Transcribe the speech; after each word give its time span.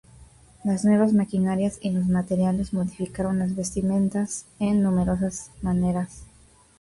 Las 0.63 0.83
nuevas 0.83 1.13
maquinarias 1.13 1.77
y 1.79 1.91
los 1.91 2.07
materiales 2.07 2.73
modificaron 2.73 3.37
las 3.37 3.55
vestimentas 3.55 4.47
en 4.57 4.81
numerosas 4.81 5.51
maneras. 5.61 6.23